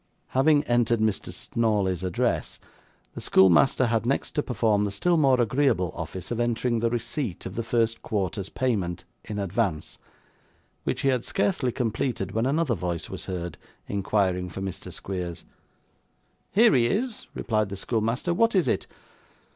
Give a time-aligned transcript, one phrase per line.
[0.29, 1.31] Having entered Mr.
[1.31, 2.59] Snawley's address,
[3.13, 7.45] the schoolmaster had next to perform the still more agreeable office of entering the receipt
[7.45, 9.99] of the first quarter's payment in advance,
[10.85, 14.91] which he had scarcely completed, when another voice was heard inquiring for Mr.
[14.91, 15.45] Squeers.
[16.51, 18.87] 'Here he is,' replied the schoolmaster; 'what is it?